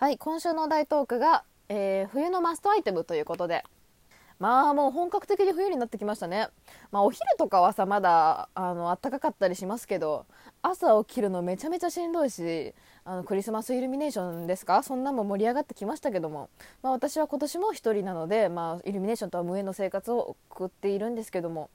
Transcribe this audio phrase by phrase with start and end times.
[0.00, 3.64] はい今週の大トークが、えー冬のマストアイテムということで。
[4.38, 6.46] まあもう本格的に冬になってきましたね。
[6.92, 10.26] まあお昼とかはさまだあの暖かかったりしますけど
[10.62, 12.74] 朝起きるのめちゃめちゃしんどいし
[13.04, 14.84] あのクリスマスイルミネーションですか？
[14.84, 16.48] そんなんも盛り上がってきましたけども、
[16.80, 21.70] まあ、私は今年も一人なので、まあ、イルミネーションとは無縁の生活を送っているんですけども。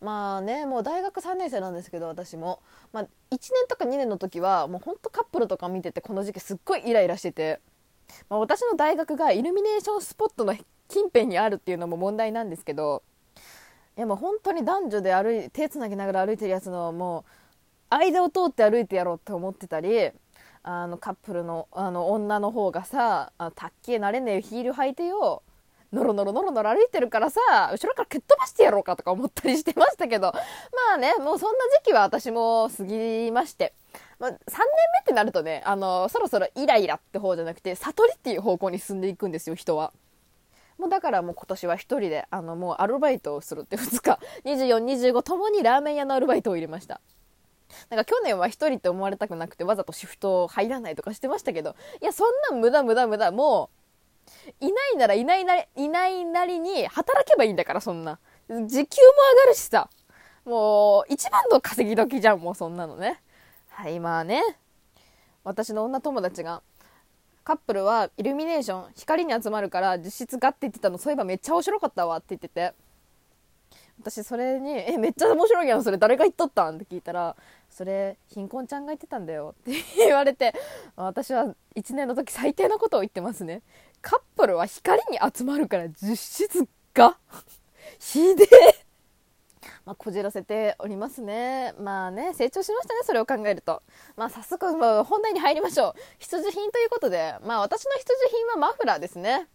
[0.00, 2.60] まあねもう大学3年生なんですけど私も、
[2.92, 7.60] まあ、1年とか2年の時はもうほんとカップルとか見ててこの時期すっごいイライラしてて、
[8.28, 10.54] まあ、私の大学がイルミネーションスポットの
[10.88, 13.02] 近辺にあるっていうのも問題なんですけど
[13.96, 17.24] いやもう本当に男女で歩い手つなぎながら歩いてるやつのも
[17.90, 20.10] う間を通って歩いてやろうって思ってたり
[20.62, 25.42] あのカップルのあの女の方がさあたっけえなれねえヒール履いてよ
[25.92, 27.40] ノロノロノロノロ歩いてるからさ
[27.72, 33.74] 後ろから蹴っ飛ばしてやろうかとか思ったりしてましたけどまあねもうそんな時期は私も過ぎまして、
[34.18, 34.60] まあ、3年目
[35.02, 39.92] ってなるとねあのそろそろイライラって方じゃなくて悟りっていう方向に進んでいくんですよ人は。
[40.78, 44.18] もうだからもう今年は1人であのもうアルバイトをするって2日。
[44.44, 47.02] 2425ともにラーメン屋のアルバイトを入れました。
[47.90, 53.79] なんか去年は1人って思われたくなくてわざとシフト入らないとかしてましたけどいやそんな無駄無駄無駄もう
[54.60, 58.18] いないならいないなりいないなりに働けばいいんだからそんな。
[58.48, 58.86] 時給も上が
[59.48, 59.88] るしさ。
[60.44, 63.20] もう一番の稼ぎ時じゃんもうそんなのね。
[63.68, 64.42] はいまあね。
[65.44, 66.62] 私の女友達が
[67.44, 72.74] カップルはイルミネーション光に集まるから実質がって言ってたのそういえばめっちゃ面白かったわって言ってて。
[74.00, 77.36] 私それに「えめっちゃ面白いやんそれ誰が言っとったん?」って聞いたら
[77.70, 80.54] 「それ貧困ちゃんが言ってたんだよ」って言われて
[80.96, 83.62] 私は1年の時最低なことを言ってますね。
[84.02, 87.18] カップルは光に集まるから実質が
[87.98, 88.86] ひでえ
[89.84, 91.74] まあ、こじらせておりますね。
[91.78, 93.82] まあね、成長しましたね、それを考えると。
[94.16, 95.94] まあ、早速、まあ、本題に入りましょう。
[96.18, 99.48] 必需品ということで、まあ、私の必需品はマフラーですね。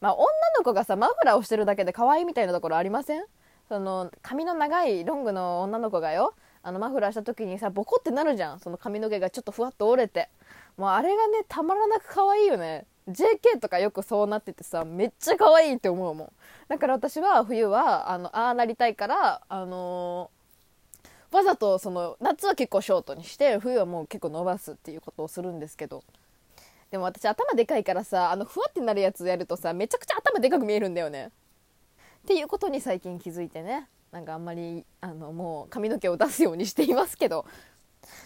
[0.00, 0.24] まあ、女
[0.58, 3.24] の子がさ、マフラーをしてるだけで可愛いみたいなところありません？
[3.68, 8.60] その、髪の長いロングの女の子がよ、あの、マフラーした時にさ、ボコってなるじゃん。
[8.60, 10.28] その髪の毛がちょっとふわっと折れて。
[10.76, 12.86] もう、あれがね、たまらなく可愛いよね。
[13.08, 16.32] JK とかよくそうなっててさ、めっちゃ可愛いって思うもん。
[16.68, 20.38] だから私は冬は、あの、ああなりたいから、あのー
[21.30, 26.02] わざとその、夏は結構ショートにして、冬はもう結構伸ばすっていうことをするんですけど。
[26.90, 31.26] でも私頭でかいからさ、あの、ふわってなるやつやるとさ、めちゃくちゃ頭でかく見えるんだよね。
[31.26, 33.88] っていうことに最近気づいてね。
[34.10, 37.44] なんかあんまり、あの、もう髪の毛を出すようにしていますけど。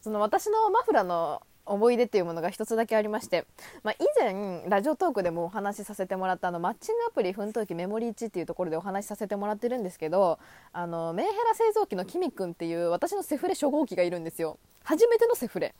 [0.00, 3.46] その私のマフラーの思い出っていうものが一つだけありまして、
[3.82, 10.38] まあ、以前ラジオトークでもお話しさせてもらったあのマッチングアプリ奮闘記メモリー1っていうところでお話しさせてもらってるんですけど
[10.72, 14.58] あのメンヘラ製造機のキミくんっていう私のセフレ初号機がいるんですよ。
[14.84, 15.74] 初めてのセフレ。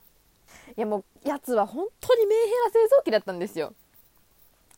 [0.77, 3.73] いやもうやつは本当にメンヘラ製造機だったんですよ。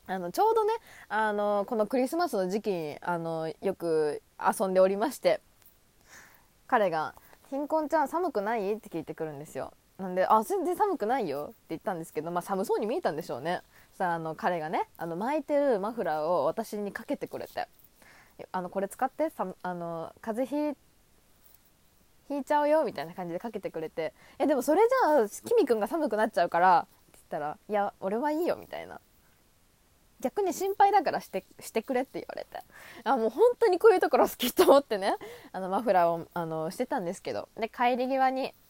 [0.06, 0.72] あのちょうどね
[1.08, 5.40] あのこのクリスマスの時期にあのよく遊んでおりまして
[6.66, 7.14] 彼が
[7.50, 9.72] 「貧困ちゃん寒くない?」って聞いてくるんですよ。
[9.98, 13.62] なんで「あ全然寒くないよ」って言ったんですけど、まあ、寒そうに見えたんでしょうね。
[13.90, 17.68] そしたらあの彼がねあの巻いてるマフラーを私にかけてくれて
[18.52, 20.76] 「あのこれ使ってさあの風邪
[22.28, 29.00] ひいちゃうよ」みたいな感じでかけてくれて「えでもそれじゃあキミくんが寒くなっちゃうから」って言ったら「いや俺はいいよ」みたいな。
[30.20, 32.60] 逆に心配だからしてしてくれって言われて。
[33.04, 35.16] あもう本当にこういうところ好きと思ってね
[35.52, 37.48] あのマフラーをあのしてたんですけど。
[37.56, 38.52] で帰り際に「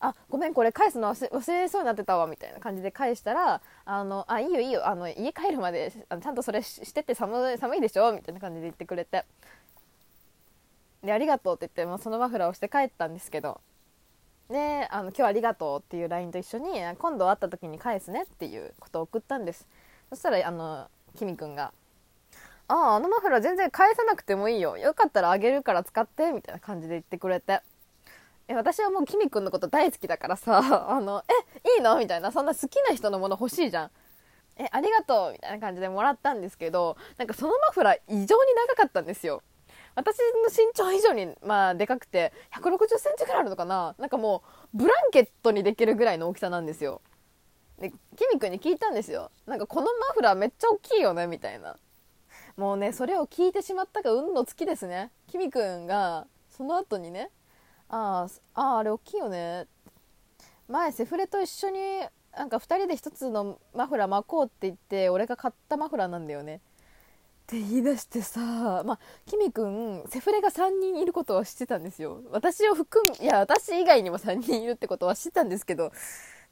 [0.00, 9.24] あごめんこれ返すの忘れそうになってたわ」みたいな感じで返したら「あのあいいよいいよあの家帰るまであのちゃんとそれしてって寒い寒いでしょ」みたいな感じで言ってくれて。
[11.02, 13.60] で「ありがとう」って言って、まあ、そのマフラーをして帰ったんですけど。
[14.48, 19.68] であの「今日ありがとう」っていう LINE と一緒に「今度会った時に返すね」っていうことを送ったんです。
[20.10, 21.72] そしたらあのキミくんが
[22.68, 24.76] 「あああのマフラー全然返さなくてもいいよ。
[24.78, 27.60] よかったらあげるから使って」みたいな感じで言ってくれて。
[28.48, 30.58] え私はもうキミくんのこと大好きだからさ
[30.90, 31.22] あの
[31.64, 31.96] えいいの？
[31.98, 33.90] みたいなそんな好きな人のもの欲しいじゃん。
[34.56, 35.32] えありがとう。
[35.32, 39.42] みたいな感じでもらったんですけどなんかそのマフラー異常に長かったんですよ。
[39.94, 43.94] 私の身長以上にまあでかくて1 6 0センチぐらいあるのかな。
[43.98, 44.42] なんかも
[44.72, 47.02] うブランケットにできるぐらいの大きさなんですよ。
[47.78, 47.96] でキ
[48.32, 49.30] ミくんに聞いたんですよ。
[49.46, 51.26] なんかこのマフラーめっちゃ大きいよね？
[51.26, 51.76] みたいな。
[52.56, 55.12] もうねそれを聞いてしまったが運の尽きですね。
[55.28, 57.30] キミくんがその後にね
[57.88, 59.66] あーああれ大きいよね。
[60.68, 61.78] 前セフレと一緒に
[62.36, 66.56] なんか2人で1つのマフラー巻こうって言って俺が買ったマフラーなんだよね。
[66.56, 66.60] っ
[67.46, 72.20] て言い出してさまあキミくんセフレが3人いることは知ってたんですよ。
[72.30, 75.90] 私を含むいや私以外にも3人いるってことは知ってたんですけど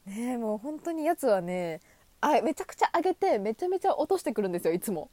[0.06, 1.80] ねもう本当にやつはね
[2.22, 5.10] あめちゃくちゃ上げてめちゃめちゃ落としてくるんですよいつも。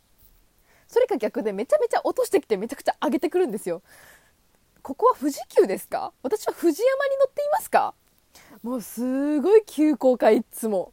[0.88, 3.82] それか逆でめちゃめちゃ落としてきてめちゃくちゃ上げてくるんですよ。
[4.84, 6.12] ここは富士急ですか？
[6.24, 7.94] 私は富士山に乗っていますか？
[8.64, 10.92] もうすごい急降下いつも。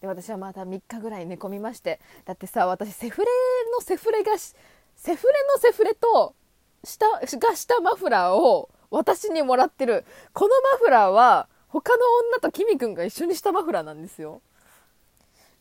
[0.00, 1.98] で私はまた3日ぐらい寝込みまして。
[2.24, 3.26] だってさ私セフレ
[3.74, 4.54] のセフレがセ
[5.16, 6.36] フレのセフレと
[6.84, 10.04] 下がしたマフラーを私にもらってる。
[10.32, 14.42] このマフラーは他の女とキミくんが一緒にしたマフラーなんですよ。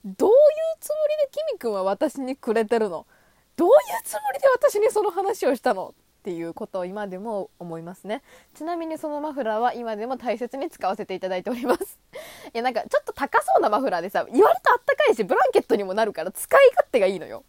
[0.05, 0.35] どういう
[0.79, 3.07] つもりでキミくんは私にくれてるの？
[3.55, 3.73] どういう
[4.03, 5.95] つもりで私にその話をしたの？
[6.27, 8.21] っていうことを今でも思いますね。
[8.53, 11.97] ちなみにそのマフラーは今でも大切に使わせていただいております。
[12.53, 17.45] いやなんかちょっと高そうなマフラーでさ言われたあったかいしブランケットにもなるから使い勝手がいいのよ、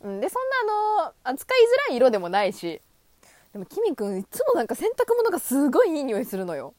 [0.00, 0.42] うん、でそん
[1.02, 2.80] なあの使いづらい色でもないし
[3.52, 6.72] でもキミくんいつもなんか洗濯物がすごいいい匂いするのよ。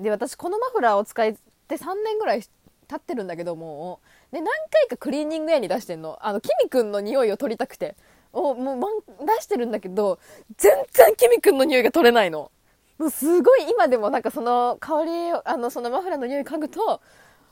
[0.00, 1.34] で私このマフラーを使っ
[1.68, 2.42] て3年ぐらい
[2.88, 4.00] 経ってるんだけども
[4.32, 6.18] で何回かクリーニング屋に出してんの。
[6.22, 7.96] あのキミくんの匂いを取りたくて。
[8.34, 8.80] おもう
[9.24, 10.18] 出してるんだけど
[10.56, 12.50] 全然キミくんの匂いが取れないの。
[12.98, 15.10] もうすごい今でもなんかその香り
[15.44, 17.00] あのそのマフラーの匂い嗅ぐと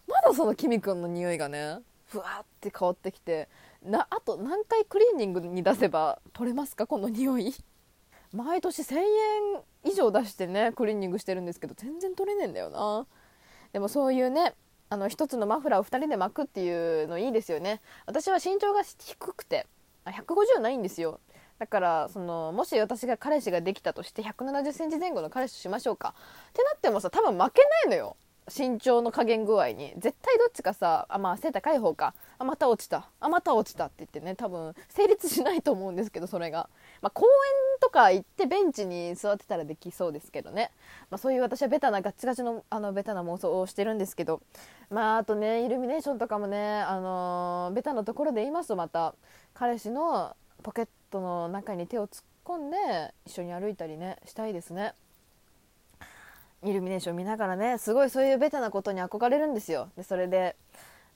[0.07, 3.49] まだそのキミくんの匂いがねふわって香ってきて
[3.85, 6.87] なあと何回クリーニングに出せば取れますか？
[6.87, 7.55] この匂い。
[8.33, 9.05] 毎年1000円
[9.85, 13.07] 以上出してねクリーニングしてるんですけど全然取れねえんだよな。
[13.73, 14.55] でもそういうね
[14.91, 17.81] あの一つのマフラーを2人で巻くっていうのいいですよね。
[18.07, 19.67] 私は身長が低くて
[20.07, 21.21] 150ないんですよ。
[21.59, 26.15] だからそのもし私が彼氏ができたとして1 7 0センチ前後の彼氏しましょうか。
[26.51, 28.17] ってなってもさ多分負けないのよ。
[28.49, 29.93] 身長の加減具合に。
[29.99, 32.15] 絶対どっちかさあまあ背高い方か。
[32.39, 33.09] あまた落ちた。
[33.21, 33.87] あまた落ちた。
[33.87, 36.69] って言ってね多分成立しないと思うんですけどそれが、
[37.01, 40.71] まあ、公園とか行ってベンチに座ってたらできそうですけどね、
[41.11, 44.41] まあ、そういう私はベタなガッチガチのあのベタな妄想をしてるんですけど。
[44.91, 49.15] まああとねイルミネーションとかもねあのー、ベタなところで言いますとまた
[49.55, 52.77] 彼氏のポケットの中に手を突っ込んで
[53.27, 54.93] 一緒に歩いたりねしたいですね。
[56.63, 60.57] イルミネーション見ながらねすごいそういうベタなことに憧れるんですよでそれで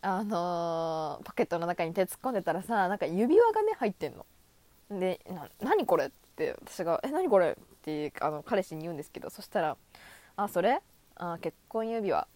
[0.03, 4.27] あのー、ポケットの中に手突っ込んでたらさなんか指輪がね入ってんの
[4.91, 5.21] で
[5.61, 9.77] 「何これ?」って私が「え何これ?」ってあの彼氏に言うんですけどそしたら
[10.37, 10.83] 「あそれ？
[11.17, 12.27] あ結婚指輪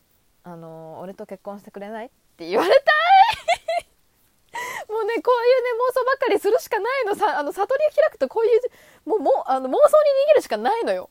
[0.43, 3.87] あのー、俺と結婚してくれない?」って言われたい
[4.91, 8.61] もうねこういうね妄想ばっかりするしかないのさあの悟りを開くとこういう
[9.09, 9.83] もうもあの妄想に逃
[10.29, 11.11] げるしかないのよ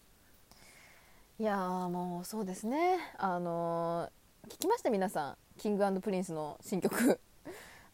[1.39, 2.97] いやもうそうですね。
[3.17, 4.89] あのー、聞きました？
[4.89, 5.37] 皆さん。
[5.57, 7.17] キングプリンスの新曲。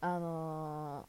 [0.02, 1.08] あの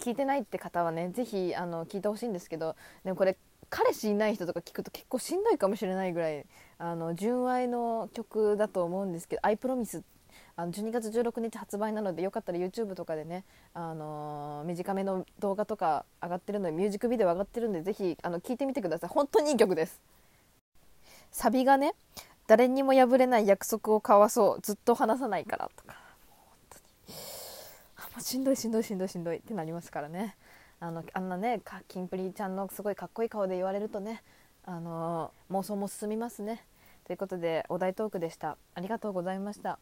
[0.00, 2.74] ー、聞いてないって方はね是非あの聞いてほしいんですけど
[3.04, 3.38] でもこれ
[3.70, 6.44] 彼氏いない人とか聞くと結構しんどいかもしれないぐらい
[6.78, 10.02] あの純愛の曲だと思うんですけど「I Promise」
[10.56, 13.44] あの12月16日発売なのでよかったら YouTube とかでね、
[13.74, 19.10] あのー、短めの動画とか上がってるのでミュージックビデオ上がってるんでぜひあの聞いてみてください。
[19.10, 20.15] 本当にいい曲です。
[21.32, 21.94] サビがね
[22.46, 25.96] 誰にも破れない約束を交わそうずっと話さないからとか。
[28.16, 30.36] もうしんどいしんどいしんどいしんどいってなりますからね。
[30.80, 34.22] あのあんなねキンプリちゃんのすごいかっこいい顔で言われるとね
[34.64, 36.64] あの妄想も進みますね。
[37.04, 38.56] ということでお題トークでした。
[38.74, 39.78] ありがとうございました。